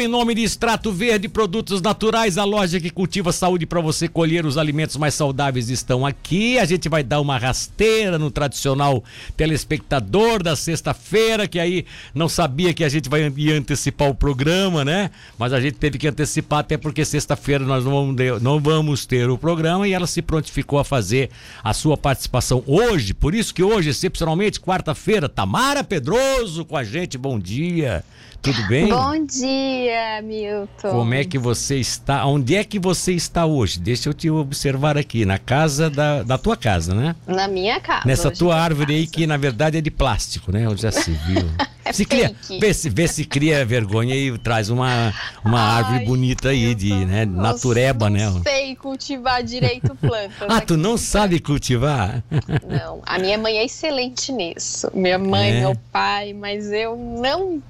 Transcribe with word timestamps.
Em 0.00 0.06
nome 0.06 0.32
de 0.32 0.42
Extrato 0.42 0.92
Verde, 0.92 1.28
produtos 1.28 1.82
naturais, 1.82 2.38
a 2.38 2.44
loja 2.44 2.78
que 2.78 2.88
cultiva 2.88 3.32
saúde 3.32 3.66
para 3.66 3.80
você 3.80 4.06
colher 4.06 4.46
os 4.46 4.56
alimentos 4.56 4.96
mais 4.96 5.12
saudáveis 5.12 5.70
estão 5.70 6.06
aqui. 6.06 6.56
A 6.56 6.64
gente 6.64 6.88
vai 6.88 7.02
dar 7.02 7.20
uma 7.20 7.36
rasteira 7.36 8.16
no 8.16 8.30
tradicional 8.30 9.02
telespectador 9.36 10.40
da 10.40 10.54
sexta-feira, 10.54 11.48
que 11.48 11.58
aí 11.58 11.84
não 12.14 12.28
sabia 12.28 12.72
que 12.72 12.84
a 12.84 12.88
gente 12.88 13.08
vai 13.08 13.24
antecipar 13.50 14.08
o 14.08 14.14
programa, 14.14 14.84
né? 14.84 15.10
Mas 15.36 15.52
a 15.52 15.60
gente 15.60 15.74
teve 15.74 15.98
que 15.98 16.06
antecipar 16.06 16.60
até 16.60 16.76
porque 16.76 17.04
sexta-feira 17.04 17.64
nós 17.64 17.84
não 17.84 17.90
vamos, 17.90 18.16
ter, 18.16 18.40
não 18.40 18.60
vamos 18.60 19.04
ter 19.04 19.28
o 19.28 19.36
programa 19.36 19.88
e 19.88 19.92
ela 19.92 20.06
se 20.06 20.22
prontificou 20.22 20.78
a 20.78 20.84
fazer 20.84 21.28
a 21.62 21.74
sua 21.74 21.96
participação 21.96 22.62
hoje. 22.66 23.12
Por 23.12 23.34
isso 23.34 23.52
que 23.52 23.64
hoje, 23.64 23.90
excepcionalmente, 23.90 24.60
quarta-feira, 24.60 25.28
Tamara 25.28 25.82
Pedroso 25.82 26.64
com 26.64 26.76
a 26.76 26.84
gente. 26.84 27.18
Bom 27.18 27.36
dia. 27.38 28.04
Tudo 28.40 28.62
bem? 28.68 28.88
Bom 28.88 29.24
dia, 29.26 29.87
Milton. 30.22 30.90
Como 30.90 31.14
é 31.14 31.24
que 31.24 31.38
você 31.38 31.76
está? 31.76 32.24
Onde 32.26 32.56
é 32.56 32.64
que 32.64 32.78
você 32.78 33.12
está 33.12 33.46
hoje? 33.46 33.78
Deixa 33.78 34.08
eu 34.08 34.14
te 34.14 34.30
observar 34.30 34.96
aqui, 34.96 35.24
na 35.24 35.38
casa 35.38 35.88
da, 35.88 36.22
da 36.22 36.38
tua 36.38 36.56
casa, 36.56 36.94
né? 36.94 37.14
Na 37.26 37.48
minha 37.48 37.80
casa. 37.80 38.06
Nessa 38.06 38.30
tua 38.30 38.56
árvore 38.56 38.94
aí 38.94 39.06
que 39.06 39.26
na 39.26 39.36
verdade 39.36 39.78
é 39.78 39.80
de 39.80 39.90
plástico, 39.90 40.52
né? 40.52 40.68
Onde 40.68 40.82
já 40.82 40.92
se 40.92 41.10
viu. 41.10 41.48
é 41.84 41.92
se 41.92 42.04
cria, 42.04 42.34
vê, 42.60 42.74
se, 42.74 42.90
vê 42.90 43.08
se 43.08 43.24
cria 43.24 43.64
vergonha 43.64 44.14
e 44.14 44.36
traz 44.38 44.70
uma, 44.70 45.12
uma 45.44 45.60
Ai, 45.60 45.82
árvore 45.82 46.04
bonita 46.04 46.48
aí, 46.50 46.74
de 46.74 46.92
né? 47.04 47.24
natureba, 47.24 48.10
né? 48.10 48.26
Não 48.26 48.34
né? 48.34 48.42
sei 48.44 48.76
cultivar 48.76 49.42
direito 49.42 49.94
plantas. 49.96 50.48
ah, 50.48 50.60
tu 50.60 50.76
não 50.76 50.96
sabe 50.96 51.40
cultivar? 51.40 52.22
Não, 52.66 53.00
a 53.06 53.18
minha 53.18 53.38
mãe 53.38 53.58
é 53.58 53.64
excelente 53.64 54.32
nisso. 54.32 54.90
Minha 54.94 55.18
mãe, 55.18 55.50
é. 55.50 55.60
meu 55.60 55.76
pai, 55.92 56.32
mas 56.32 56.70
eu 56.72 56.96
não 56.96 57.62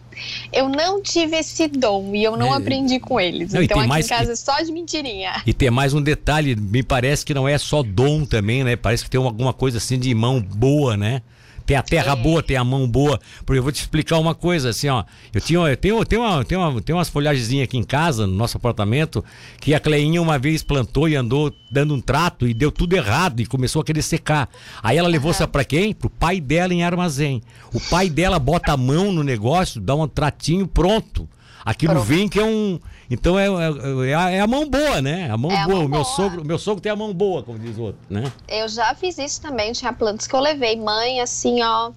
eu 0.53 0.69
não 0.69 1.03
tive 1.03 1.37
esse 1.37 1.69
dom 1.69 2.15
e 2.15 2.25
eu 2.25 2.37
não 2.37 2.55
é. 2.55 2.57
aprendi 2.57 2.99
com 2.99 3.21
eles. 3.21 3.53
Não, 3.53 3.63
então 3.63 3.81
aqui 3.81 4.01
em 4.01 4.07
casa 4.07 4.33
é 4.33 4.37
só 4.37 4.61
de 4.61 4.73
mentirinha. 4.73 5.43
E 5.47 5.53
tem 5.53 5.71
mais 5.71 5.95
um 5.95 6.03
detalhe, 6.03 6.56
me 6.56 6.83
parece 6.83 7.25
que 7.25 7.34
não 7.34 7.48
é 7.48 7.59
só 7.59 7.83
dom 7.83 8.25
também, 8.25 8.65
né? 8.65 8.77
Parece 8.77 9.05
que 9.05 9.11
tem 9.11 9.20
alguma 9.20 9.53
coisa 9.53 9.79
assim 9.79 9.98
de 9.98 10.15
mão 10.15 10.41
boa, 10.41 10.97
né? 10.97 11.23
Tem 11.69 11.77
a 11.77 11.83
terra 11.83 12.12
é. 12.12 12.16
boa, 12.16 12.42
tem 12.42 12.56
a 12.56 12.64
mão 12.64 12.88
boa. 12.88 13.20
Porque 13.44 13.58
eu 13.58 13.62
vou 13.62 13.70
te 13.70 13.83
explicar 13.83 14.19
uma 14.19 14.34
coisa, 14.34 14.70
assim, 14.70 14.88
ó. 14.88 15.05
Eu 15.34 15.38
tinha, 15.38 15.58
eu 15.58 15.77
tenho, 15.77 15.98
eu 15.98 16.06
tenho, 16.06 16.22
uma, 16.22 16.42
tenho, 16.42 16.62
uma, 16.62 16.80
tenho 16.80 16.97
umas 16.97 17.11
folhagens 17.11 17.62
aqui 17.62 17.77
em 17.77 17.83
casa, 17.83 18.27
no 18.27 18.33
nosso 18.33 18.56
apartamento, 18.56 19.22
que 19.61 19.74
a 19.74 19.80
Cleinha 19.80 20.22
uma 20.22 20.39
vez 20.39 20.62
plantou 20.62 21.11
e 21.11 21.14
andou 21.14 21.52
dando 21.70 21.92
um 21.92 22.00
trato 22.00 22.48
e 22.48 22.55
deu 22.55 22.72
tudo 22.72 22.94
errado 22.94 23.41
e 23.41 23.46
começou 23.46 23.83
a 23.83 23.84
querer 23.84 24.00
secar. 24.00 24.48
Aí 24.83 24.96
ela 24.96 25.08
levou 25.08 25.30
uhum. 25.39 25.46
para 25.46 25.62
quem? 25.62 25.92
Pro 25.92 26.08
pai 26.08 26.41
dela 26.41 26.72
em 26.72 26.83
armazém. 26.83 27.42
O 27.74 27.80
pai 27.80 28.08
dela 28.08 28.39
bota 28.39 28.72
a 28.72 28.77
mão 28.78 29.12
no 29.12 29.22
negócio, 29.22 29.78
dá 29.78 29.94
um 29.94 30.08
tratinho 30.08 30.66
pronto. 30.66 31.28
Aquilo 31.64 31.95
Pronto. 31.95 32.06
vem 32.06 32.28
que 32.28 32.39
é 32.39 32.45
um. 32.45 32.78
Então 33.11 33.39
é, 33.39 33.47
é, 33.47 34.11
é, 34.11 34.14
a, 34.14 34.31
é, 34.31 34.41
a, 34.41 34.47
mão 34.47 34.69
boa, 34.69 35.01
né? 35.01 35.31
A 35.31 35.37
mão 35.37 35.51
é 35.51 35.64
boa. 35.64 35.64
A 35.64 35.69
mão 35.69 35.77
o 35.87 35.89
meu, 35.89 36.03
boa. 36.03 36.05
Sogro, 36.05 36.45
meu 36.45 36.59
sogro 36.59 36.81
tem 36.81 36.92
a 36.92 36.97
mão 36.97 37.12
boa, 37.12 37.42
como 37.42 37.59
diz 37.59 37.77
o 37.78 37.83
outro, 37.83 38.01
né? 38.09 38.31
Eu 38.48 38.69
já 38.69 38.95
fiz 38.95 39.19
isso 39.19 39.41
também. 39.41 39.73
Tinha 39.73 39.92
plantas 39.92 40.27
que 40.27 40.34
eu 40.34 40.41
levei. 40.41 40.77
Mãe, 40.77 41.20
assim, 41.20 41.62
ó 41.62 41.92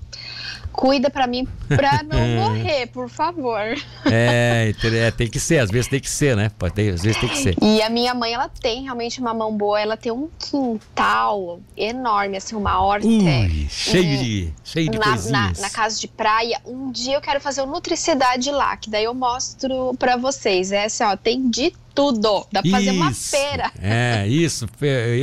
cuida 0.71 1.09
para 1.09 1.27
mim 1.27 1.47
para 1.67 2.03
não 2.03 2.19
morrer, 2.47 2.87
por 2.87 3.09
favor. 3.09 3.59
É, 4.05 4.73
é, 4.83 5.11
tem 5.11 5.29
que 5.29 5.39
ser, 5.39 5.59
às 5.59 5.69
vezes 5.69 5.87
tem 5.87 5.99
que 5.99 6.09
ser, 6.09 6.35
né? 6.35 6.51
Pode 6.57 6.73
ter, 6.73 6.93
às 6.93 7.01
vezes 7.01 7.19
tem 7.19 7.29
que 7.29 7.37
ser. 7.37 7.55
E 7.61 7.81
a 7.81 7.89
minha 7.89 8.13
mãe, 8.13 8.33
ela 8.33 8.49
tem 8.49 8.83
realmente 8.83 9.19
uma 9.19 9.33
mão 9.33 9.55
boa, 9.55 9.79
ela 9.79 9.97
tem 9.97 10.11
um 10.11 10.29
quintal 10.39 11.59
enorme, 11.75 12.37
assim, 12.37 12.55
uma 12.55 12.81
horta. 12.81 13.07
Ui, 13.07 13.67
cheio 13.69 14.17
de, 14.17 14.53
cheio 14.63 14.89
de 14.89 14.97
na. 14.97 15.15
Na, 15.15 15.53
na, 15.59 15.69
casa 15.69 15.99
de 15.99 16.07
praia. 16.07 16.59
Um 16.65 16.91
dia 16.91 17.15
eu 17.15 17.21
quero 17.21 17.39
fazer 17.39 17.61
o 17.61 17.65
Nutricidade 17.65 18.51
lá, 18.51 18.75
que 18.77 18.89
daí 18.89 19.03
eu 19.03 19.13
mostro 19.13 19.95
para 19.97 20.17
vocês. 20.17 20.71
É 20.71 20.85
assim, 20.85 21.03
ó, 21.03 21.15
tem 21.15 21.49
de 21.49 21.73
tudo. 21.93 22.47
Dá 22.51 22.61
pra 22.61 22.71
fazer 22.71 22.91
uma 22.91 23.13
feira. 23.13 23.71
É, 23.81 24.27
isso, 24.27 24.67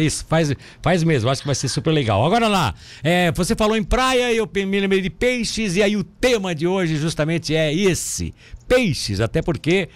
isso, 0.00 0.24
faz, 0.28 0.52
faz 0.82 1.02
mesmo. 1.02 1.30
Acho 1.30 1.42
que 1.42 1.46
vai 1.46 1.54
ser 1.54 1.68
super 1.68 1.90
legal. 1.90 2.24
Agora 2.24 2.48
lá, 2.48 2.74
é, 3.02 3.32
você 3.32 3.54
falou 3.54 3.76
em 3.76 3.84
praia, 3.84 4.32
eu 4.32 4.48
me 4.54 4.80
lembrei 4.80 5.00
de 5.00 5.10
peixes, 5.10 5.76
e 5.76 5.82
aí 5.82 5.96
o 5.96 6.04
tema 6.04 6.54
de 6.54 6.66
hoje 6.66 6.96
justamente 6.96 7.54
é 7.54 7.74
esse: 7.74 8.34
peixes, 8.68 9.20
até 9.20 9.40
porque 9.40 9.88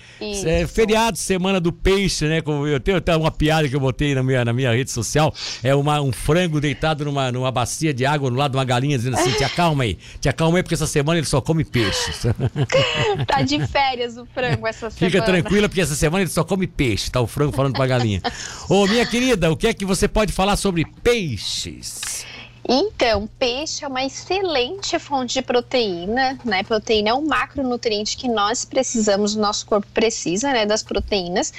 é 0.45 0.67
feriado, 0.67 1.19
semana 1.19 1.61
do 1.61 1.71
peixe, 1.73 2.27
né? 2.27 2.43
Eu 2.71 2.81
tenho 2.81 2.97
até 2.97 3.15
uma 3.15 3.31
piada 3.31 3.69
que 3.69 3.77
eu 3.77 3.81
botei 3.81 4.15
na 4.15 4.23
minha, 4.23 4.45
na 4.45 4.53
minha 4.53 4.73
rede 4.73 4.91
social, 4.91 5.33
é 5.63 5.75
uma, 5.75 6.01
um 6.01 6.11
frango 6.11 6.59
deitado 6.61 7.05
numa, 7.05 7.31
numa 7.31 7.53
bacia 7.53 7.93
de 7.93 8.07
água 8.07 8.31
no 8.31 8.37
lado 8.37 8.53
de 8.53 8.57
uma 8.57 8.65
galinha, 8.65 8.97
dizendo 8.97 9.17
assim, 9.17 9.33
te 9.33 9.45
acalma 9.45 9.85
aí, 9.85 9.99
te 10.21 10.29
acalma 10.29 10.59
aí, 10.59 10.63
porque 10.63 10.75
essa 10.75 10.87
semana 10.87 11.19
ele 11.19 11.27
só 11.27 11.41
come 11.41 11.65
peixes. 11.65 12.23
tá 13.29 13.43
de 13.43 13.65
férias 13.67 14.17
o 14.17 14.25
frango 14.25 14.67
essa 14.67 14.91
semana. 14.91 15.13
Fica 15.13 15.23
tranquila, 15.23 15.69
porque 15.69 15.81
essa 15.83 15.95
semana 15.95 16.23
ele 16.23 16.31
só 16.31 16.43
come 16.43 16.67
peixe, 16.67 17.11
tá 17.11 17.21
o 17.21 17.27
frango 17.27 17.53
falando 17.53 17.75
pra 17.75 17.87
galinha. 17.87 18.23
Ô, 18.69 18.87
minha 18.87 19.05
querida, 19.05 19.53
o 19.53 19.57
que 19.57 19.67
é 19.67 19.75
que 19.75 19.85
você 19.85 20.09
pode 20.09 20.33
falar 20.33 20.57
sobre 20.57 20.87
peixes? 21.03 22.25
Então, 22.69 23.29
peixe 23.39 23.85
é 23.85 23.89
uma 23.89 24.05
excelente 24.05 24.97
fonte 24.99 25.35
de 25.35 25.43
proteína, 25.43 26.39
né? 26.45 26.63
Proteína 26.63 27.11
é 27.11 27.15
um 27.15 27.27
macronutriente 27.27 28.17
que 28.17 28.29
nós 28.29 28.65
precisamos, 28.65 29.35
o 29.35 29.41
nosso 29.41 29.67
corpo 29.67 29.87
precisa, 29.93 30.53
né? 30.53 30.65
Das 30.65 30.83
proteínas. 30.83 31.53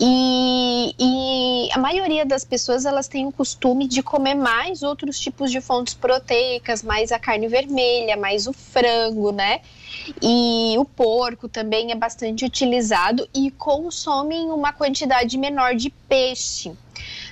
E, 0.00 0.94
e 0.98 1.68
a 1.72 1.78
maioria 1.78 2.24
das 2.24 2.42
pessoas, 2.42 2.86
elas 2.86 3.06
têm 3.06 3.26
o 3.26 3.32
costume 3.32 3.86
de 3.86 4.02
comer 4.02 4.34
mais 4.34 4.82
outros 4.82 5.18
tipos 5.18 5.50
de 5.50 5.60
fontes 5.60 5.92
proteicas, 5.92 6.82
mais 6.82 7.12
a 7.12 7.18
carne 7.18 7.48
vermelha, 7.48 8.16
mais 8.16 8.46
o 8.46 8.52
frango, 8.52 9.32
né? 9.32 9.60
E 10.22 10.74
o 10.78 10.84
porco 10.84 11.48
também 11.48 11.92
é 11.92 11.94
bastante 11.94 12.44
utilizado 12.44 13.28
e 13.34 13.50
consomem 13.50 14.50
uma 14.50 14.72
quantidade 14.72 15.36
menor 15.36 15.74
de 15.74 15.90
peixe. 16.08 16.72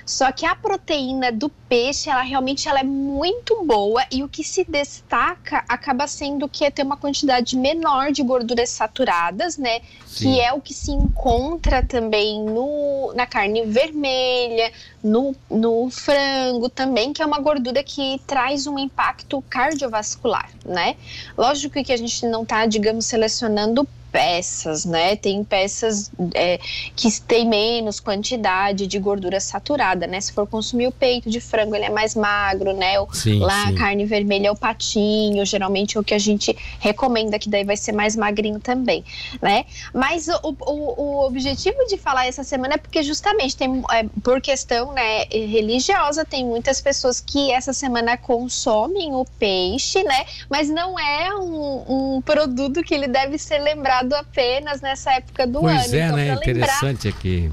Só 0.05 0.31
que 0.31 0.45
a 0.45 0.55
proteína 0.55 1.31
do 1.31 1.49
peixe, 1.49 2.09
ela 2.09 2.21
realmente 2.21 2.69
ela 2.69 2.79
é 2.79 2.83
muito 2.83 3.63
boa 3.65 4.05
e 4.11 4.23
o 4.23 4.29
que 4.29 4.43
se 4.43 4.63
destaca 4.63 5.65
acaba 5.67 6.05
sendo 6.07 6.47
que 6.47 6.63
é 6.63 6.69
ter 6.69 6.83
uma 6.83 6.95
quantidade 6.95 7.57
menor 7.57 8.11
de 8.11 8.21
gorduras 8.21 8.69
saturadas, 8.69 9.57
né? 9.57 9.81
Sim. 10.05 10.33
Que 10.33 10.41
é 10.41 10.53
o 10.53 10.61
que 10.61 10.73
se 10.73 10.91
encontra 10.91 11.83
também 11.83 12.43
no, 12.43 13.11
na 13.15 13.25
carne 13.25 13.65
vermelha, 13.65 14.71
no, 15.03 15.35
no 15.49 15.89
frango 15.89 16.69
também, 16.69 17.11
que 17.11 17.23
é 17.23 17.25
uma 17.25 17.39
gordura 17.39 17.83
que 17.83 18.21
traz 18.27 18.67
um 18.67 18.77
impacto 18.77 19.43
cardiovascular, 19.49 20.51
né? 20.63 20.95
Lógico 21.35 21.83
que 21.83 21.91
a 21.91 21.97
gente 21.97 22.27
não 22.27 22.43
está, 22.43 22.65
digamos, 22.67 23.05
selecionando 23.05 23.87
peças, 24.15 24.85
né? 24.85 25.17
Tem 25.17 25.43
peças 25.43 26.09
é, 26.33 26.57
que 26.95 27.11
têm 27.19 27.45
menos 27.45 27.99
quantidade 27.99 28.87
de 28.87 28.97
gordura 28.97 29.41
saturada, 29.41 30.07
né? 30.07 30.21
Se 30.21 30.31
for 30.31 30.47
consumir 30.47 30.87
o 30.87 30.91
peito 30.91 31.29
de 31.29 31.41
frango, 31.41 31.75
ele 31.75 31.83
é 31.83 31.89
mais 31.89 32.15
magro, 32.15 32.71
né? 32.71 32.97
O, 32.97 33.13
sim, 33.13 33.39
lá 33.39 33.65
sim. 33.65 33.75
a 33.75 33.77
carne 33.77 34.05
vermelha 34.05 34.47
é 34.47 34.51
o 34.51 34.55
patinho, 34.55 35.45
geralmente 35.45 35.97
é 35.97 35.99
o 35.99 36.03
que 36.03 36.13
a 36.13 36.17
gente 36.17 36.55
recomenda, 36.79 37.37
que 37.37 37.49
daí 37.49 37.65
vai 37.65 37.75
ser 37.75 37.91
mais 37.91 38.15
magrinho 38.15 38.57
também, 38.57 39.03
né? 39.41 39.65
Mas 39.93 40.29
o, 40.29 40.55
o, 40.61 41.01
o 41.01 41.25
objetivo 41.25 41.85
de 41.89 41.97
falar 41.97 42.25
essa 42.25 42.43
semana 42.45 42.75
é 42.75 42.77
porque 42.77 43.03
justamente 43.03 43.57
tem, 43.57 43.83
é, 43.91 44.05
por 44.23 44.39
questão 44.39 44.93
né, 44.93 45.25
religiosa, 45.25 46.23
tem 46.23 46.45
muitas 46.45 46.79
pessoas 46.79 47.19
que 47.19 47.51
essa 47.51 47.73
semana 47.73 48.15
consomem 48.15 49.13
o 49.13 49.25
peixe, 49.37 50.01
né? 50.03 50.25
Mas 50.49 50.69
não 50.69 50.97
é 50.97 51.35
um, 51.35 52.15
um 52.15 52.21
produto 52.21 52.81
que 52.81 52.93
ele 52.93 53.09
deve 53.09 53.37
ser 53.37 53.59
lembrado 53.59 54.04
apenas 54.13 54.81
nessa 54.81 55.13
época 55.13 55.47
do 55.47 55.61
pois 55.61 55.73
ano. 55.73 55.81
Pois 55.81 55.93
é, 55.93 56.05
então, 56.05 56.15
né? 56.17 56.33
Interessante 56.33 57.07
lembrar, 57.07 57.17
aqui 57.17 57.51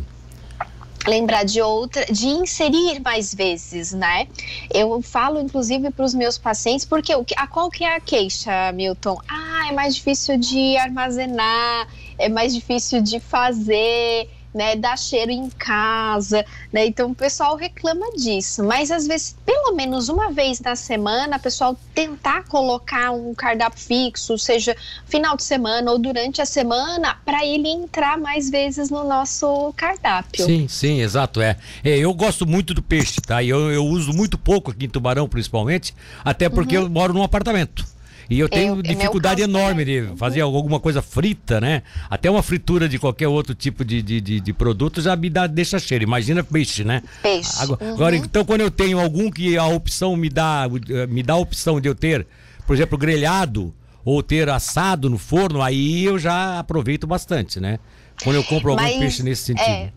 lembrar 1.07 1.45
de 1.45 1.61
outra, 1.61 2.05
de 2.07 2.27
inserir 2.29 3.01
mais 3.01 3.35
vezes, 3.35 3.93
né? 3.93 4.27
Eu 4.73 5.01
falo 5.03 5.41
inclusive 5.41 5.91
para 5.91 6.05
os 6.05 6.15
meus 6.15 6.39
pacientes, 6.39 6.85
porque 6.85 7.13
a 7.37 7.47
qual 7.47 7.71
que 7.71 7.85
é 7.85 7.97
a 7.97 8.01
queixa, 8.01 8.73
Milton? 8.73 9.19
Ah, 9.29 9.69
é 9.69 9.73
mais 9.73 9.95
difícil 9.95 10.37
de 10.39 10.77
armazenar, 10.77 11.89
é 12.19 12.29
mais 12.29 12.55
difícil 12.55 13.03
de 13.03 13.19
fazer 13.21 14.29
né, 14.55 14.77
dar 14.77 14.99
cheiro 14.99 15.31
em 15.31 15.49
casa, 15.51 16.45
né? 16.73 16.87
Então 16.87 17.11
o 17.11 17.15
pessoal 17.15 17.57
reclama 17.57 18.07
disso, 18.17 18.63
mas 18.65 18.91
às 18.91 19.07
vezes 19.07 19.37
pelo 19.45 19.75
menos 19.75 20.09
uma 20.09 20.31
vez 20.31 20.61
na 20.61 20.77
semana, 20.77 21.37
o 21.37 21.41
pessoal 21.41 21.77
tentar 21.95 22.45
colocar 22.45 23.11
um 23.11 23.35
cardápio 23.35 23.81
fixo, 23.81 24.37
seja 24.39 24.77
final 25.07 25.37
de 25.37 25.45
semana 25.45 25.91
ou 25.91 25.99
durante 25.99 26.41
a 26.43 26.47
semana, 26.47 27.17
para 27.25 27.45
ele 27.45 27.69
entrar 27.69 28.19
mais 28.19 28.51
vezes 28.51 28.91
no 28.91 29.05
nosso 29.05 29.73
cardápio. 29.77 30.45
Sim, 30.45 30.69
sim, 30.69 31.01
exato, 31.01 31.41
é. 31.41 31.57
é 31.85 31.99
eu 31.99 32.13
gosto 32.13 32.47
muito 32.47 32.75
do 32.75 32.83
peixe, 32.83 33.21
tá? 33.21 33.43
E 33.43 33.49
eu, 33.49 33.71
eu 33.71 33.85
uso 33.85 34.13
muito 34.13 34.37
pouco 34.37 34.71
aqui 34.71 34.87
em 34.87 34.89
Tubarão, 34.89 35.29
principalmente, 35.29 35.95
até 36.25 36.49
porque 36.49 36.77
uhum. 36.77 36.85
eu 36.85 36.91
moro 36.91 37.13
num 37.13 37.23
apartamento. 37.23 37.85
E 38.33 38.39
eu 38.39 38.49
tenho 38.49 38.77
eu, 38.77 38.83
dificuldade 38.83 39.43
enorme 39.43 39.85
de 39.85 40.17
fazer 40.17 40.41
alguma 40.41 40.81
coisa 40.81 41.03
frita, 41.03 41.61
né? 41.61 41.83
Até 42.09 42.31
uma 42.31 42.43
fritura 42.43 42.89
de 42.89 42.99
qualquer 42.99 43.29
outro 43.29 43.55
tipo 43.55 43.85
de, 43.85 44.01
de, 44.01 44.21
de, 44.21 44.41
de 44.41 44.53
produto 44.53 45.03
já 45.03 45.15
me 45.15 45.29
dá, 45.29 45.47
deixa 45.47 45.79
cheiro. 45.79 46.05
Imagina 46.05 46.43
peixe, 46.43 46.83
né? 46.83 47.03
Peixe. 47.23 47.63
Agora, 47.63 47.85
uhum. 47.85 47.95
agora, 47.95 48.17
então, 48.17 48.45
quando 48.45 48.63
eu 48.63 48.71
tenho 48.71 48.99
algum 48.99 49.31
que 49.31 49.59
a 49.59 49.67
opção 49.67 50.17
me 50.17 50.29
dá, 50.29 50.67
me 51.09 51.23
dá 51.23 51.35
a 51.35 51.39
opção 51.39 51.81
de 51.81 51.89
eu 51.89 51.95
ter, 51.95 52.27
por 52.67 52.75
exemplo, 52.75 52.97
grelhado 52.97 53.75
ou 54.05 54.23
ter 54.23 54.49
assado 54.49 55.11
no 55.11 55.19
forno, 55.19 55.63
aí 55.63 56.05
eu 56.05 56.19
já 56.19 56.59
aproveito 56.59 57.07
bastante, 57.07 57.61
né? 57.61 57.79
Quando 58.23 58.37
eu 58.37 58.45
compro 58.45 58.71
algum 58.71 58.83
Mas, 58.83 58.99
peixe 58.99 59.23
nesse 59.23 59.45
sentido. 59.45 59.69
é, 59.69 59.93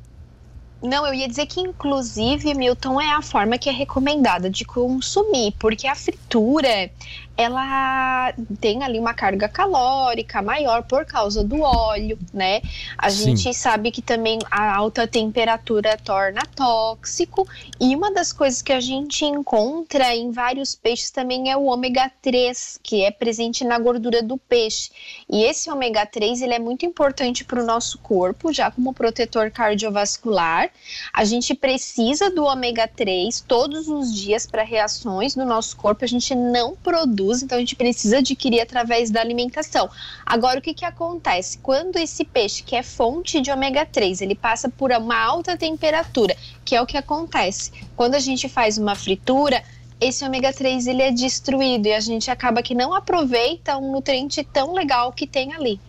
Não, 0.81 1.05
eu 1.07 1.13
ia 1.13 1.27
dizer 1.27 1.45
que, 1.45 1.61
inclusive, 1.61 2.53
Milton, 2.53 2.99
é 2.99 3.13
a 3.13 3.21
forma 3.21 3.57
que 3.57 3.69
é 3.69 3.71
recomendada 3.71 4.49
de 4.49 4.65
consumir, 4.65 5.53
porque 5.59 5.87
a 5.87 5.95
fritura, 5.95 6.89
ela 7.37 8.33
tem 8.59 8.83
ali 8.83 8.97
uma 8.97 9.13
carga 9.13 9.49
calórica 9.49 10.41
maior 10.41 10.83
por 10.83 11.05
causa 11.05 11.43
do 11.43 11.61
óleo, 11.61 12.17
né? 12.33 12.61
A 12.97 13.09
Sim. 13.09 13.35
gente 13.35 13.53
sabe 13.53 13.91
que 13.91 14.01
também 14.01 14.39
a 14.49 14.75
alta 14.75 15.07
temperatura 15.07 15.97
torna 15.97 16.41
tóxico, 16.55 17.47
e 17.79 17.95
uma 17.95 18.11
das 18.11 18.31
coisas 18.31 18.61
que 18.61 18.71
a 18.71 18.79
gente 18.79 19.25
encontra 19.25 20.15
em 20.15 20.31
vários 20.31 20.75
peixes 20.75 21.11
também 21.11 21.51
é 21.51 21.57
o 21.57 21.65
ômega 21.65 22.11
3, 22.21 22.79
que 22.81 23.03
é 23.03 23.11
presente 23.11 23.63
na 23.63 23.77
gordura 23.77 24.21
do 24.21 24.37
peixe. 24.37 24.89
E 25.29 25.43
esse 25.43 25.69
ômega 25.69 26.05
3, 26.05 26.41
ele 26.41 26.53
é 26.53 26.59
muito 26.59 26.85
importante 26.85 27.43
para 27.43 27.61
o 27.61 27.65
nosso 27.65 27.97
corpo, 27.99 28.53
já 28.53 28.71
como 28.71 28.93
protetor 28.93 29.51
cardiovascular. 29.51 30.69
A 31.13 31.25
gente 31.25 31.53
precisa 31.53 32.29
do 32.29 32.45
ômega 32.45 32.87
3 32.87 33.41
todos 33.41 33.87
os 33.87 34.13
dias 34.13 34.45
para 34.45 34.63
reações 34.63 35.35
no 35.35 35.45
nosso 35.45 35.75
corpo, 35.75 36.05
a 36.05 36.07
gente 36.07 36.33
não 36.33 36.75
produz, 36.75 37.24
então 37.41 37.57
a 37.57 37.61
gente 37.61 37.75
precisa 37.75 38.17
adquirir 38.19 38.61
através 38.61 39.09
da 39.09 39.21
alimentação. 39.21 39.89
Agora, 40.25 40.59
o 40.59 40.61
que, 40.61 40.73
que 40.73 40.85
acontece? 40.85 41.57
Quando 41.59 41.97
esse 41.97 42.23
peixe, 42.25 42.63
que 42.63 42.75
é 42.75 42.83
fonte 42.83 43.41
de 43.41 43.51
ômega 43.51 43.85
3, 43.85 44.21
ele 44.21 44.35
passa 44.35 44.69
por 44.69 44.91
uma 44.91 45.17
alta 45.17 45.57
temperatura, 45.57 46.35
que 46.63 46.75
é 46.75 46.81
o 46.81 46.85
que 46.85 46.97
acontece 46.97 47.71
quando 47.95 48.15
a 48.15 48.19
gente 48.19 48.47
faz 48.49 48.77
uma 48.77 48.95
fritura, 48.95 49.63
esse 49.99 50.25
ômega 50.25 50.51
3 50.51 50.87
ele 50.87 51.01
é 51.01 51.11
destruído 51.11 51.87
e 51.87 51.93
a 51.93 51.99
gente 51.99 52.29
acaba 52.29 52.61
que 52.61 52.75
não 52.75 52.93
aproveita 52.93 53.77
um 53.77 53.91
nutriente 53.93 54.43
tão 54.43 54.73
legal 54.73 55.11
que 55.13 55.25
tem 55.25 55.53
ali. 55.53 55.79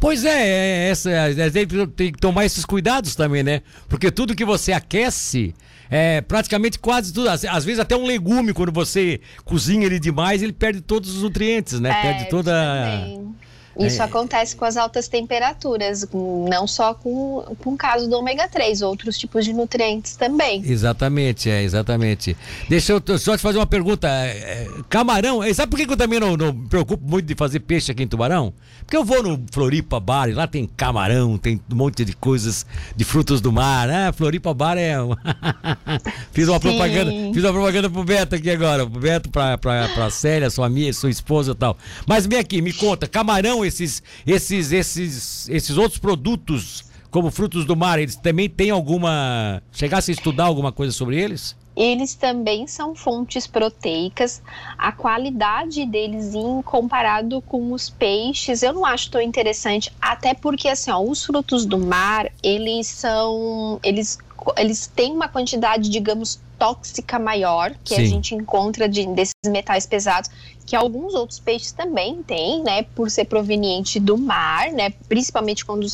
Pois 0.00 0.24
é, 0.24 0.88
é, 0.88 0.92
é, 0.92 1.50
que- 1.66 1.86
tem 1.88 2.12
que 2.12 2.18
tomar 2.18 2.44
esses 2.44 2.64
cuidados 2.64 3.14
também, 3.14 3.42
né? 3.42 3.62
Porque 3.88 4.10
tudo 4.10 4.34
que 4.34 4.44
você 4.44 4.72
aquece, 4.72 5.54
é 5.96 6.20
praticamente 6.20 6.76
quase 6.76 7.12
tudo, 7.12 7.28
às, 7.28 7.44
às 7.44 7.64
vezes 7.64 7.78
até 7.78 7.96
um 7.96 8.04
legume, 8.04 8.52
quando 8.52 8.72
você 8.72 9.20
cozinha 9.44 9.86
ele 9.86 10.00
demais, 10.00 10.42
ele 10.42 10.52
perde 10.52 10.80
todos 10.80 11.14
os 11.14 11.22
nutrientes, 11.22 11.78
né? 11.78 11.90
perde 12.02 12.28
toda. 12.28 12.50
também. 12.50 13.32
Isso 13.78 14.00
É. 14.00 14.04
acontece 14.04 14.54
com 14.56 14.64
as 14.64 14.76
altas 14.76 15.08
temperaturas, 15.08 16.06
não 16.12 16.66
só 16.66 16.94
com, 16.94 17.44
com 17.62 17.70
o 17.74 17.76
caso 17.76 18.08
do 18.08 18.16
ômega 18.16 18.48
3, 18.48 18.82
outros 18.82 19.18
tipos 19.18 19.44
de 19.44 19.52
nutrientes 19.52 20.16
também. 20.16 20.62
Exatamente, 20.64 21.50
é, 21.50 21.62
exatamente. 21.62 22.36
Deixa 22.68 22.92
eu 22.92 23.18
só 23.18 23.36
te 23.36 23.42
fazer 23.42 23.58
uma 23.58 23.66
pergunta. 23.66 24.08
é, 24.08 24.28
é, 24.36 24.68
Camarão, 24.88 25.40
sabe 25.54 25.70
por 25.70 25.76
que 25.84 25.92
eu 25.92 25.96
também 25.96 26.20
não, 26.20 26.36
não 26.36 26.52
me 26.52 26.68
preocupo 26.68 27.04
muito 27.08 27.26
de 27.26 27.34
fazer 27.34 27.60
peixe 27.60 27.90
aqui 27.90 28.02
em 28.02 28.08
Tubarão? 28.08 28.52
Porque 28.80 28.96
eu 28.96 29.04
vou 29.04 29.22
no 29.22 29.42
Floripa 29.50 29.98
Bar 29.98 30.28
e 30.28 30.32
lá 30.34 30.46
tem 30.46 30.66
camarão, 30.76 31.38
tem 31.38 31.60
um 31.72 31.74
monte 31.76 32.04
de 32.04 32.14
coisas 32.14 32.66
de 32.94 33.04
frutos 33.04 33.40
do 33.40 33.50
mar. 33.52 33.88
Ah, 33.90 34.12
Floripa 34.12 34.52
Bar 34.54 34.76
é. 34.78 34.94
fiz 36.32 36.48
uma 36.48 36.56
Sim. 36.60 36.68
propaganda, 36.68 37.10
fiz 37.32 37.42
uma 37.44 37.52
propaganda 37.52 37.90
pro 37.90 38.04
Beto 38.04 38.34
aqui 38.34 38.50
agora, 38.50 38.86
pro 38.86 39.00
Beto, 39.00 39.30
pra, 39.30 39.56
pra, 39.58 39.88
pra 39.88 40.10
Célia, 40.10 40.50
sua 40.50 40.66
amiga, 40.66 40.92
sua 40.92 41.10
esposa 41.10 41.52
e 41.52 41.54
tal. 41.54 41.76
Mas 42.06 42.26
vem 42.26 42.38
aqui, 42.38 42.60
me 42.60 42.72
conta, 42.72 43.06
camarão, 43.06 43.63
esses, 43.64 44.02
esses, 44.26 44.72
esses, 44.72 45.48
esses 45.48 45.76
outros 45.76 45.98
produtos 45.98 46.84
como 47.14 47.30
frutos 47.30 47.64
do 47.64 47.76
mar, 47.76 48.00
eles 48.00 48.16
também 48.16 48.48
têm 48.48 48.70
alguma. 48.70 49.62
Chegasse 49.70 50.10
a 50.10 50.14
estudar 50.14 50.46
alguma 50.46 50.72
coisa 50.72 50.92
sobre 50.92 51.16
eles? 51.16 51.56
Eles 51.76 52.16
também 52.16 52.66
são 52.66 52.92
fontes 52.92 53.46
proteicas. 53.46 54.42
A 54.76 54.90
qualidade 54.90 55.86
deles 55.86 56.34
em 56.34 56.60
comparado 56.62 57.40
com 57.42 57.72
os 57.72 57.88
peixes, 57.88 58.64
eu 58.64 58.72
não 58.72 58.84
acho 58.84 59.12
tão 59.12 59.20
interessante, 59.20 59.92
até 60.02 60.34
porque 60.34 60.68
assim, 60.68 60.90
ó, 60.90 61.00
os 61.00 61.24
frutos 61.24 61.64
do 61.64 61.78
mar, 61.78 62.32
eles 62.42 62.88
são 62.88 63.78
eles 63.84 64.18
eles 64.56 64.86
têm 64.86 65.12
uma 65.12 65.28
quantidade, 65.28 65.88
digamos, 65.88 66.40
tóxica 66.58 67.18
maior 67.18 67.74
que 67.82 67.94
a 67.94 67.98
Sim. 67.98 68.06
gente 68.06 68.34
encontra 68.34 68.88
de, 68.88 69.06
desses 69.08 69.34
metais 69.46 69.86
pesados, 69.86 70.30
que 70.64 70.74
alguns 70.74 71.12
outros 71.14 71.38
peixes 71.38 71.72
também 71.72 72.22
têm, 72.22 72.62
né, 72.62 72.84
por 72.94 73.10
ser 73.10 73.26
proveniente 73.26 74.00
do 74.00 74.16
mar, 74.16 74.70
né, 74.72 74.90
principalmente 75.08 75.64
quando 75.64 75.86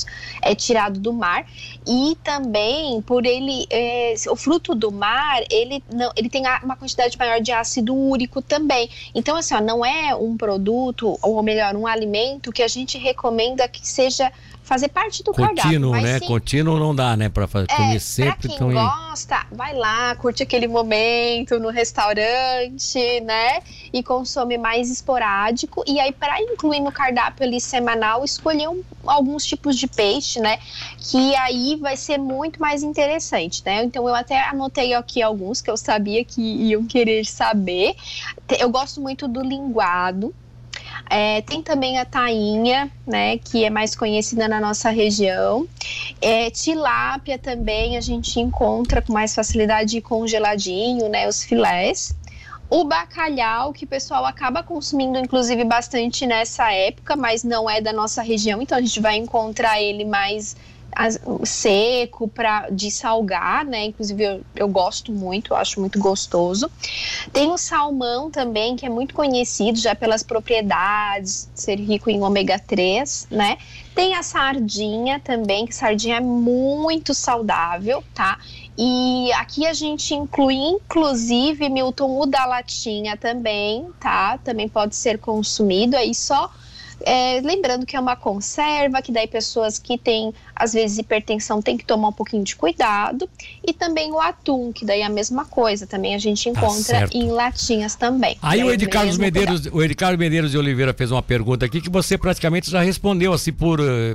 é 0.42 0.54
tirado 0.54 1.00
do 1.00 1.12
mar, 1.12 1.44
e 1.86 2.16
também 2.22 3.02
por 3.02 3.26
ele, 3.26 3.66
é, 3.68 4.14
o 4.28 4.36
fruto 4.36 4.74
do 4.74 4.92
mar, 4.92 5.42
ele 5.50 5.82
não, 5.92 6.12
ele 6.14 6.28
tem 6.28 6.46
a- 6.46 6.60
uma 6.62 6.76
quantidade 6.76 7.18
maior 7.18 7.40
de 7.40 7.50
ácido 7.50 7.94
úrico 7.94 8.40
também. 8.40 8.88
Então, 9.12 9.36
assim, 9.36 9.54
ó, 9.54 9.60
não 9.60 9.84
é 9.84 10.14
um 10.14 10.36
produto, 10.36 11.18
ou 11.20 11.42
melhor, 11.42 11.74
um 11.74 11.86
alimento 11.86 12.52
que 12.52 12.62
a 12.62 12.68
gente 12.68 12.96
recomenda 12.96 13.66
que 13.66 13.84
seja 13.86 14.30
fazer 14.70 14.88
parte 14.88 15.24
do 15.24 15.32
cardápio, 15.32 15.64
Contínuo, 15.64 15.96
né? 16.00 16.20
sim 16.20 16.26
Contínuo 16.28 16.78
não 16.78 16.94
dá, 16.94 17.16
né? 17.16 17.28
Pra 17.28 17.48
fa- 17.48 17.62
é, 17.62 17.66
comer 17.66 17.90
pra 17.90 17.98
sempre 18.00 18.48
quem 18.50 18.56
tão. 18.56 18.72
gosta, 18.72 19.44
vai 19.50 19.74
lá, 19.74 20.14
curte 20.14 20.44
aquele 20.44 20.68
momento 20.68 21.58
no 21.58 21.70
restaurante, 21.70 23.20
né? 23.22 23.62
E 23.92 24.00
consome 24.00 24.56
mais 24.56 24.88
esporádico. 24.88 25.82
E 25.88 25.98
aí, 25.98 26.12
para 26.12 26.40
incluir 26.40 26.78
no 26.78 26.92
cardápio 26.92 27.44
ali 27.44 27.60
semanal, 27.60 28.24
escolher 28.24 28.68
um- 28.68 28.84
alguns 29.04 29.44
tipos 29.44 29.74
de 29.76 29.88
peixe, 29.88 30.38
né? 30.38 30.56
Que 30.98 31.34
aí 31.34 31.74
vai 31.74 31.96
ser 31.96 32.18
muito 32.18 32.60
mais 32.60 32.84
interessante, 32.84 33.62
né? 33.66 33.82
Então, 33.82 34.06
eu 34.08 34.14
até 34.14 34.40
anotei 34.48 34.94
aqui 34.94 35.20
alguns 35.20 35.60
que 35.60 35.68
eu 35.68 35.76
sabia 35.76 36.24
que 36.24 36.40
iam 36.40 36.86
querer 36.86 37.24
saber. 37.26 37.96
Eu 38.56 38.70
gosto 38.70 39.00
muito 39.00 39.26
do 39.26 39.42
linguado. 39.42 40.32
É, 41.08 41.40
tem 41.42 41.62
também 41.62 41.98
a 41.98 42.04
tainha, 42.04 42.90
né, 43.06 43.38
que 43.38 43.64
é 43.64 43.70
mais 43.70 43.94
conhecida 43.94 44.46
na 44.48 44.60
nossa 44.60 44.90
região. 44.90 45.66
É, 46.20 46.50
tilápia 46.50 47.38
também 47.38 47.96
a 47.96 48.00
gente 48.00 48.38
encontra 48.38 49.00
com 49.02 49.12
mais 49.12 49.34
facilidade 49.34 50.00
congeladinho, 50.00 51.08
né, 51.08 51.28
os 51.28 51.42
filés. 51.42 52.14
O 52.68 52.84
bacalhau, 52.84 53.72
que 53.72 53.84
o 53.84 53.88
pessoal 53.88 54.24
acaba 54.24 54.62
consumindo, 54.62 55.18
inclusive, 55.18 55.64
bastante 55.64 56.24
nessa 56.24 56.72
época, 56.72 57.16
mas 57.16 57.42
não 57.42 57.68
é 57.68 57.80
da 57.80 57.92
nossa 57.92 58.22
região, 58.22 58.62
então 58.62 58.78
a 58.78 58.80
gente 58.80 59.00
vai 59.00 59.16
encontrar 59.16 59.82
ele 59.82 60.04
mais 60.04 60.56
seco 61.44 62.28
para 62.28 62.68
de 62.70 62.90
salgar, 62.90 63.64
né? 63.64 63.86
Inclusive 63.86 64.22
eu, 64.22 64.40
eu 64.54 64.68
gosto 64.68 65.12
muito, 65.12 65.54
acho 65.54 65.80
muito 65.80 65.98
gostoso. 65.98 66.70
Tem 67.32 67.50
o 67.50 67.58
salmão 67.58 68.30
também, 68.30 68.76
que 68.76 68.84
é 68.84 68.88
muito 68.88 69.14
conhecido 69.14 69.78
já 69.78 69.94
pelas 69.94 70.22
propriedades, 70.22 71.48
ser 71.54 71.76
rico 71.76 72.10
em 72.10 72.22
ômega 72.22 72.58
3, 72.58 73.28
né? 73.30 73.56
Tem 73.94 74.14
a 74.14 74.22
sardinha 74.22 75.20
também, 75.20 75.66
que 75.66 75.74
sardinha 75.74 76.16
é 76.16 76.20
muito 76.20 77.12
saudável, 77.12 78.02
tá? 78.14 78.38
E 78.78 79.30
aqui 79.32 79.66
a 79.66 79.74
gente 79.74 80.14
inclui, 80.14 80.54
inclusive, 80.54 81.68
Milton, 81.68 82.18
o 82.18 82.26
da 82.26 82.46
latinha 82.46 83.16
também, 83.16 83.86
tá? 84.00 84.38
Também 84.38 84.68
pode 84.68 84.96
ser 84.96 85.18
consumido 85.18 85.96
aí 85.96 86.14
só. 86.14 86.50
É, 87.04 87.40
lembrando 87.42 87.84
que 87.86 87.96
é 87.96 88.00
uma 88.00 88.16
conserva, 88.16 89.00
que 89.02 89.12
daí 89.12 89.26
pessoas 89.26 89.78
que 89.78 89.96
têm, 89.98 90.32
às 90.54 90.72
vezes, 90.72 90.98
hipertensão 90.98 91.60
tem 91.62 91.76
que 91.76 91.84
tomar 91.84 92.08
um 92.08 92.12
pouquinho 92.12 92.42
de 92.44 92.54
cuidado. 92.56 93.28
E 93.66 93.72
também 93.72 94.12
o 94.12 94.18
atum, 94.20 94.72
que 94.72 94.84
daí 94.84 95.00
é 95.00 95.04
a 95.06 95.08
mesma 95.10 95.44
coisa, 95.44 95.86
também 95.86 96.14
a 96.14 96.18
gente 96.18 96.44
Tá 96.44 96.50
encontra 96.50 96.82
certo. 96.82 97.16
em 97.16 97.28
latinhas 97.30 97.94
também. 97.94 98.36
Aí 98.42 98.62
o 98.64 98.70
Ed 98.72 98.86
Carlos 98.88 99.16
Medeiros, 99.18 99.66
o 99.72 99.82
Ed 99.82 99.94
Carlos 99.94 100.18
Medeiros 100.18 100.50
de 100.50 100.58
Oliveira 100.58 100.92
fez 100.94 101.10
uma 101.10 101.22
pergunta 101.22 101.66
aqui 101.66 101.80
que 101.80 101.90
você 101.90 102.16
praticamente 102.18 102.70
já 102.70 102.80
respondeu 102.82 103.32
assim 103.32 103.52
por 103.52 103.80
eh, 103.80 104.14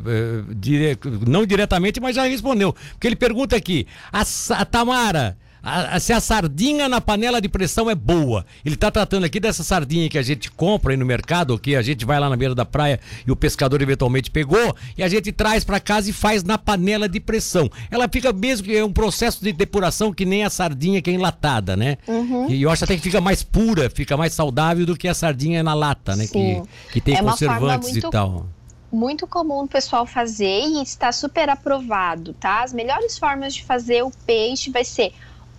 dire- 0.55 0.97
não 1.27 1.45
diretamente, 1.45 1.99
mas 1.99 2.15
já 2.15 2.25
respondeu. 2.25 2.73
Porque 2.91 3.07
ele 3.07 3.15
pergunta 3.15 3.55
aqui: 3.55 3.87
a, 4.11 4.23
a 4.59 4.65
Tamara, 4.65 5.37
a- 5.65 5.95
a- 5.95 5.99
se 5.99 6.13
a 6.13 6.19
sardinha 6.19 6.87
na 6.87 7.01
panela 7.01 7.41
de 7.41 7.49
pressão 7.49 7.89
é 7.89 7.95
boa. 7.95 8.45
Ele 8.63 8.75
está 8.75 8.91
tratando 8.91 9.23
aqui 9.25 9.39
dessa 9.39 9.63
sardinha 9.63 10.07
que 10.07 10.17
a 10.17 10.21
gente 10.21 10.51
compra 10.51 10.93
aí 10.93 10.97
no 10.97 11.05
mercado, 11.05 11.57
que 11.57 11.75
a 11.75 11.81
gente 11.81 12.05
vai 12.05 12.19
lá 12.19 12.29
na 12.29 12.37
beira 12.37 12.53
da 12.53 12.63
praia 12.63 12.99
e 13.25 13.31
o 13.31 13.35
pescador 13.35 13.81
eventualmente 13.81 14.29
pegou, 14.29 14.75
e 14.97 15.01
a 15.03 15.07
gente 15.09 15.31
traz 15.31 15.63
para 15.63 15.79
casa 15.79 16.09
e 16.09 16.13
faz 16.13 16.43
na 16.43 16.57
panela 16.57 17.09
de 17.09 17.19
pressão. 17.19 17.69
Ela 17.89 18.07
fica 18.07 18.31
mesmo 18.31 18.67
que 18.67 18.77
é 18.77 18.85
um 18.85 18.93
processo 18.93 19.43
de 19.43 19.51
depuração 19.51 20.13
que 20.13 20.23
nem 20.25 20.43
a 20.43 20.49
sardinha 20.49 21.01
que 21.01 21.09
é 21.09 21.13
enlatada, 21.13 21.75
né? 21.75 21.97
Uhum. 22.07 22.47
E 22.49 22.61
eu 22.61 22.69
acho 22.69 22.83
até 22.83 22.95
que 22.95 23.01
fica 23.01 23.19
mais 23.19 23.41
pura, 23.41 23.89
fica 23.89 24.15
mais 24.15 24.33
saudável 24.33 24.85
do 24.85 24.95
que 24.95 25.07
a 25.07 25.13
sardinha 25.15 25.63
na 25.63 25.73
lata, 25.73 26.15
né? 26.15 26.25
Que, 26.27 26.33
Sim. 26.33 26.63
que 26.93 27.01
tem 27.01 27.15
É 27.15 27.21
conservantes 27.23 27.91
muito 27.91 28.07
e 28.07 28.11
tal. 28.11 28.45
muito 28.91 29.25
comum 29.27 29.63
o 29.63 29.67
pessoal 29.67 30.05
fazer 30.05 30.61
e 30.67 30.81
está 30.83 31.11
super 31.11 31.49
aprovado, 31.49 32.33
tá? 32.33 32.63
As 32.63 32.71
melhores 32.71 33.17
formas 33.17 33.53
de 33.55 33.63
fazer 33.63 34.03
o 34.03 34.11
peixe 34.25 34.69
vai 34.69 34.85
ser 34.85 35.11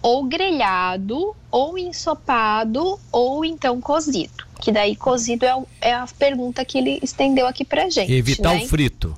ou 0.03 0.25
grelhado, 0.25 1.35
ou 1.51 1.79
ensopado, 1.79 2.99
ou 3.11 3.45
então 3.45 3.81
cozido. 3.81 4.47
Que 4.61 4.73
daí 4.73 4.97
cozido 4.97 5.45
é, 5.45 5.63
é 5.81 5.95
a 5.95 6.07
pergunta 6.19 6.65
que 6.65 6.79
ele 6.79 6.99
estendeu 7.03 7.47
aqui 7.47 7.65
pra 7.65 7.89
gente. 7.91 8.13
Evitar 8.13 8.55
né? 8.55 8.65
o 8.65 8.69
frito. 8.69 9.17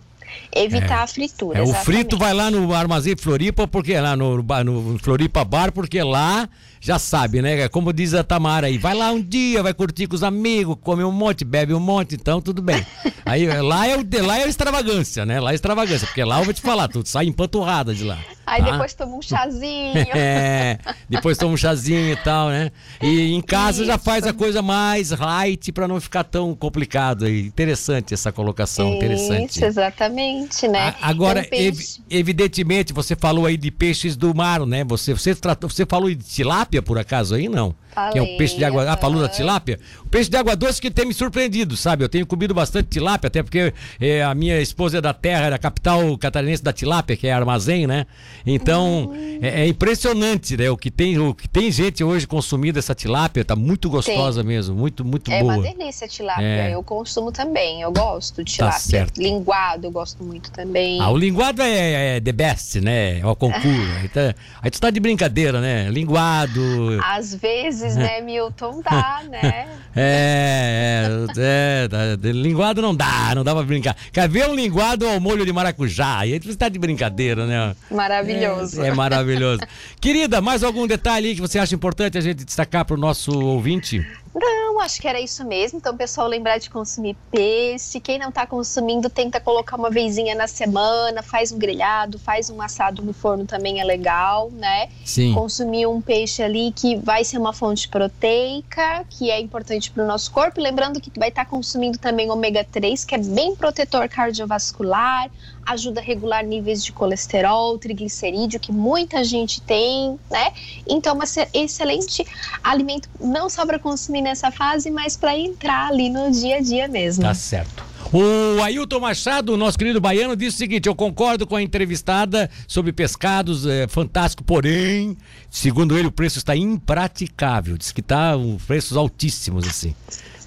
Evitar 0.55 1.03
a 1.03 1.07
fritura. 1.07 1.59
É, 1.59 1.63
o 1.63 1.73
frito 1.75 2.17
vai 2.17 2.33
lá 2.33 2.51
no 2.51 2.75
Armazém 2.75 3.17
Floripa, 3.17 3.69
porque 3.69 3.99
lá 3.99 4.17
no, 4.17 4.43
no 4.43 4.99
Floripa 4.99 5.45
Bar, 5.45 5.73
porque 5.73 6.03
lá 6.03 6.49
já 6.81 6.99
sabe, 6.99 7.43
né? 7.43 7.69
Como 7.69 7.93
diz 7.93 8.15
a 8.15 8.23
Tamara 8.23 8.69
aí, 8.69 8.79
vai 8.79 8.95
lá 8.95 9.11
um 9.11 9.21
dia, 9.21 9.63
vai 9.63 9.75
curtir 9.75 10.07
com 10.07 10.15
os 10.15 10.23
amigos, 10.23 10.77
come 10.83 11.03
um 11.03 11.13
monte, 11.13 11.45
bebe 11.45 11.75
um 11.75 11.81
monte, 11.81 12.15
então 12.15 12.41
tudo 12.41 12.63
bem. 12.63 12.85
Aí 13.25 13.47
lá 13.47 13.87
é, 13.87 13.97
o, 13.97 14.07
lá 14.25 14.39
é 14.39 14.49
extravagância, 14.49 15.27
né? 15.27 15.41
Lá 15.41 15.53
é 15.53 15.55
extravagância, 15.55 16.07
porque 16.07 16.23
lá 16.25 16.39
eu 16.39 16.45
vou 16.45 16.55
te 16.55 16.61
falar, 16.61 16.89
tu 16.89 17.03
sai 17.05 17.27
empanturrada 17.27 17.95
de 17.95 18.05
lá. 18.05 18.19
Aí 18.47 18.63
tá? 18.63 18.71
depois 18.71 18.95
toma 18.95 19.17
um 19.17 19.23
chazinho. 19.23 19.99
É, 20.19 20.79
depois 21.09 21.37
toma 21.37 21.53
um 21.53 21.57
chazinho 21.57 22.13
e 22.13 22.17
tal, 22.17 22.49
né? 22.49 22.71
E 23.03 23.33
em 23.33 23.41
casa 23.41 23.85
já 23.85 23.95
Isso. 23.95 24.05
faz 24.05 24.27
a 24.27 24.33
coisa 24.33 24.63
mais 24.63 25.11
light 25.11 25.71
pra 25.71 25.87
não 25.87 26.01
ficar 26.01 26.25
tão 26.25 26.55
complicado. 26.55 27.25
aí. 27.25 27.41
Interessante 27.41 28.15
essa 28.15 28.33
colocação, 28.33 28.95
interessante. 28.95 29.57
Isso, 29.57 29.65
exatamente, 29.65 30.28
né? 30.71 30.95
A- 31.01 31.09
Agora, 31.09 31.41
Então, 31.41 31.51
peixe- 31.51 31.69
evi- 31.69 32.03
evidentemente, 32.11 32.93
você 32.93 33.17
falou 33.17 33.47
aí 33.47 33.57
de 33.57 33.71
peixes 33.71 34.17
do 34.17 34.35
mar, 34.35 34.65
né? 34.67 34.85
Você, 34.85 35.13
você, 35.15 35.35
tratou, 35.35 35.69
você 35.71 35.87
falou 35.87 36.09
de 36.09 36.17
tilápia, 36.25 36.83
por 36.83 36.99
acaso, 36.99 37.35
aí 37.35 37.49
não? 37.49 37.75
que 38.13 38.19
é 38.19 38.23
o 38.23 38.37
peixe 38.37 38.57
de 38.57 38.65
água. 38.65 38.83
Ah, 38.83 38.97
Falei, 38.97 39.01
falou 39.01 39.23
da 39.23 39.29
tilápia? 39.29 39.81
O 40.05 40.09
peixe 40.09 40.31
de 40.31 40.37
água 40.37 40.55
doce 40.55 40.81
que 40.81 40.89
tem 40.89 41.05
me 41.05 41.13
surpreendido, 41.13 41.77
sabe? 41.77 42.05
Eu 42.05 42.09
tenho 42.09 42.25
comido 42.25 42.55
bastante 42.55 42.87
tilápia, 42.91 43.27
até 43.27 43.43
porque 43.43 43.75
eh, 44.01 44.23
a 44.23 44.33
minha 44.37 44.61
esposa 44.61 44.99
é 44.99 45.01
da 45.01 45.13
terra, 45.13 45.47
é 45.47 45.51
da 45.51 45.59
capital 45.59 46.17
catarinense 46.17 46.63
da 46.63 46.73
tilápia, 46.73 47.17
que 47.17 47.27
é 47.27 47.33
armazém, 47.33 47.89
né? 47.89 48.07
Então, 48.47 49.11
Hum. 49.13 49.39
é, 49.43 49.63
é 49.63 49.67
impressionante, 49.67 50.57
né? 50.57 50.71
O 50.71 50.77
que, 50.77 50.93
tem, 50.93 51.19
o 51.19 51.35
que 51.35 51.49
tem 51.49 51.73
gente 51.73 52.05
hoje 52.05 52.25
consumindo 52.25 52.79
essa 52.79 52.95
tilápia, 52.95 53.45
tá 53.45 53.57
muito 53.57 53.91
gostosa 53.91 54.45
mesmo, 54.45 54.77
muito, 54.77 55.05
muito 55.05 55.29
É 55.33 55.41
boa. 55.41 55.55
uma 55.57 55.63
delícia 55.63 56.05
a 56.05 56.09
tilápia. 56.09 56.45
É. 56.45 56.75
Eu 56.75 56.85
consumo 56.85 57.33
também. 57.33 57.81
Eu 57.83 57.91
gosto 57.91 58.45
de 58.45 58.53
Tá 58.59 58.67
tilápia. 58.71 58.79
certo. 58.81 59.19
Linguado, 59.21 59.89
eu 59.89 59.91
gosto 59.91 60.18
muito 60.21 60.51
também. 60.51 61.01
Ah, 61.01 61.11
o 61.11 61.17
linguado 61.17 61.63
é, 61.63 62.17
é 62.17 62.21
the 62.21 62.33
best, 62.33 62.81
né? 62.81 63.21
É 63.21 63.27
o 63.27 63.35
concurso. 63.37 63.69
Aí, 64.01 64.09
tá, 64.13 64.35
aí 64.63 64.71
tu 64.71 64.81
tá 64.81 64.91
de 64.91 65.01
brincadeira, 65.01 65.61
né? 65.61 65.89
Linguado. 65.91 66.61
Às 67.03 67.35
vezes, 67.35 67.97
né, 67.97 68.21
Milton, 68.21 68.81
dá, 68.83 69.23
né? 69.31 69.69
É, 69.95 71.09
é, 71.37 71.85
é, 71.85 71.89
tá- 71.89 72.29
linguado 72.31 72.81
não 72.81 72.95
dá, 72.95 73.35
não 73.35 73.43
dá 73.43 73.55
pra 73.55 73.63
brincar. 73.63 73.97
Quer 74.13 74.29
ver 74.29 74.49
um 74.49 74.55
linguado 74.55 75.07
ao 75.07 75.21
molho 75.21 75.45
de 75.45 75.53
maracujá? 75.53 76.19
Aí 76.19 76.39
tu 76.39 76.55
tá 76.57 76.69
de 76.69 76.79
brincadeira, 76.79 77.47
né? 77.47 77.75
Maravilhoso. 77.91 78.83
É, 78.83 78.89
é 78.89 78.95
maravilhoso. 78.95 79.61
Querida, 80.01 80.41
mais 80.41 80.63
algum 80.63 80.87
detalhe 80.87 81.29
aí 81.29 81.35
que 81.35 81.41
você 81.41 81.59
acha 81.59 81.75
importante 81.75 82.17
a 82.17 82.21
gente 82.21 82.45
destacar 82.45 82.85
pro 82.85 82.97
nosso 82.97 83.33
ouvinte? 83.39 84.07
Não, 84.35 84.81
acho 84.81 85.01
que 85.01 85.09
era 85.09 85.21
isso 85.21 85.45
mesmo. 85.45 85.79
Então, 85.79 85.97
pessoal, 85.97 86.27
lembrar 86.27 86.59
de 86.59 86.71
consumir 86.71 87.17
peixe. 87.31 88.01
Quem 88.01 88.19
não 88.19 88.31
tá 88.31 88.47
consumindo, 88.47 89.09
tenta 89.09 89.41
colocar 89.41 89.77
uma 89.77 89.91
vezinha 89.91 90.35
na 90.35 90.47
semana, 90.47 91.23
faz 91.23 91.53
um 91.53 91.59
grelhado, 91.59 92.19
faz 92.19 92.51
um 92.51 92.61
assado 92.61 93.03
no 93.03 93.13
forno 93.13 93.47
também 93.47 93.81
é 93.81 93.85
legal, 93.85 94.51
né? 94.51 94.89
Sim. 95.05 95.35
Consumir 95.35 95.87
um 95.87 96.01
peixe 96.01 96.43
ali 96.43 96.73
que 96.73 96.97
vai 96.97 97.25
ser 97.25 97.39
uma 97.39 97.53
fonte 97.53 97.89
proteica, 97.89 99.05
que 99.09 99.31
é 99.31 99.41
importante 99.41 99.91
para 99.91 100.05
o 100.05 100.07
nosso 100.07 100.31
corpo. 100.31 100.61
Lembrando 100.61 101.01
que 101.01 101.11
vai 101.19 101.29
estar 101.29 101.45
consumindo 101.45 101.99
também 101.99 102.31
ômega 102.31 102.65
3, 102.65 103.05
que 103.05 103.15
é 103.15 103.19
bem 103.19 103.55
protetor 103.57 104.09
cardiovascular, 104.09 105.31
ajuda 105.73 106.01
a 106.01 106.05
regular 106.05 106.45
níveis 106.45 106.83
de 106.85 106.93
colesterol, 106.93 107.79
triglicerídeo, 107.79 108.61
que 108.61 108.73
muita 108.73 109.23
gente 109.25 109.61
tem, 109.63 110.19
né? 110.31 110.53
Então, 110.87 111.15
é 111.15 111.19
um 111.19 111.23
ex- 111.23 111.51
excelente 111.55 112.25
alimento, 112.63 113.09
não 113.21 113.49
só 113.49 113.65
para 113.67 113.79
consumir 113.79 114.23
nessa 114.23 114.51
fase, 114.51 114.91
mas 114.91 115.17
para 115.17 115.37
entrar 115.37 115.89
ali 115.89 116.09
no 116.11 116.31
dia 116.31 116.57
a 116.57 116.61
dia 116.61 116.89
mesmo. 116.89 117.23
Tá 117.25 117.35
certo. 117.35 117.88
O 118.11 118.63
Ailton 118.63 119.01
Machado, 119.01 119.55
nosso 119.57 119.79
querido 119.79 120.01
baiano, 120.01 120.35
disse 120.35 120.57
o 120.57 120.59
seguinte: 120.59 120.87
eu 120.89 120.95
concordo 120.95 121.47
com 121.47 121.57
a 121.57 121.63
entrevistada 121.63 122.49
sobre 122.67 122.91
pescados, 122.91 123.67
é 123.67 123.87
fantástico, 123.87 124.43
porém, 124.43 125.15
segundo 125.51 125.97
ele, 125.97 126.09
o 126.09 126.13
preço 126.13 126.39
está 126.39 126.57
impraticável. 126.57 127.77
Diz 127.77 127.93
que 127.93 128.01
está 128.01 128.35
um, 128.35 128.57
preços 128.57 128.97
altíssimos, 128.97 129.69
assim. 129.69 129.95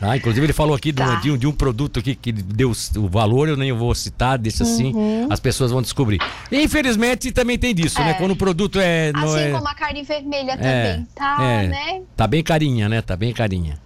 Ah, 0.04 0.18
inclusive, 0.18 0.44
ele 0.44 0.54
falou 0.54 0.76
aqui 0.76 0.92
de, 0.92 1.00
um- 1.04 1.06
Tá. 1.06 1.16
de 1.20 1.30
um, 1.30 1.38
de 1.38 1.46
um 1.46 1.52
produto 1.52 2.00
aqui 2.00 2.16
que 2.16 2.32
deu 2.32 2.72
o 2.98 3.08
valor, 3.08 3.48
eu 3.48 3.56
nem 3.56 3.72
vou 3.72 3.94
citar, 3.94 4.40
deixa 4.40 4.64
assim, 4.64 4.92
as 5.30 5.40
pessoas 5.40 5.70
vão 5.70 5.80
descobrir. 5.84 6.18
E, 6.52 6.64
infelizmente, 6.64 7.32
também 7.32 7.60
tem 7.60 7.76
disso, 7.76 8.00
né? 8.02 8.10
É. 8.10 8.14
Quando 8.16 8.32
o 8.32 8.36
produto 8.36 8.80
é. 8.80 9.14
não 9.14 9.26
Assim 9.36 9.40
é- 9.44 9.52
como 9.52 9.68
a 9.68 9.76
carne 9.76 10.02
vermelha 10.02 10.54
é, 10.54 10.58
também, 10.58 11.08
tá, 11.14 11.38
é. 11.44 11.68
né? 11.68 12.02
Tá 12.18 12.26
bem 12.26 12.42
carinha, 12.42 12.90
né? 12.90 13.04
Tá 13.04 13.16
bem 13.16 13.32
carinha. 13.32 13.78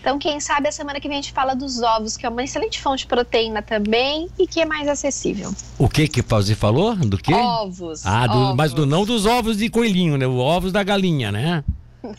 Então, 0.00 0.18
quem 0.18 0.40
sabe 0.40 0.68
a 0.68 0.72
semana 0.72 0.98
que 1.00 1.08
vem 1.08 1.18
a 1.18 1.20
gente 1.22 1.32
fala 1.32 1.54
dos 1.54 1.80
ovos, 1.82 2.16
que 2.16 2.26
é 2.26 2.28
uma 2.28 2.42
excelente 2.42 2.80
fonte 2.80 3.00
de 3.00 3.06
proteína 3.06 3.62
também 3.62 4.28
e 4.38 4.46
que 4.46 4.60
é 4.60 4.64
mais 4.64 4.88
acessível. 4.88 5.54
O 5.78 5.88
que 5.88 6.08
que 6.08 6.22
você 6.22 6.54
falou? 6.54 6.94
Do 6.96 7.16
quê? 7.18 7.32
Ovos. 7.34 8.04
Ah, 8.06 8.26
do- 8.26 8.36
ovos. 8.38 8.56
mas 8.56 8.72
do, 8.72 8.84
não 8.86 9.04
dos 9.04 9.26
ovos 9.26 9.56
de 9.56 9.68
coelhinho, 9.68 10.16
né? 10.16 10.26
Os 10.26 10.38
ovos 10.38 10.72
da 10.72 10.82
galinha, 10.82 11.30
né? 11.30 11.62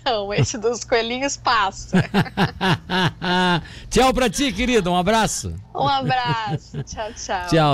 Não, 0.05 0.33
esse 0.33 0.57
dos 0.57 0.85
coelhinhos 0.85 1.35
passa. 1.35 2.01
Tchau 3.89 4.13
pra 4.13 4.29
ti, 4.29 4.51
querido. 4.53 4.89
Um 4.89 4.95
abraço. 4.95 5.53
Um 5.75 5.87
abraço. 5.87 6.81
tchau, 6.83 7.09
tchau. 7.13 7.47
Tchau. 7.49 7.71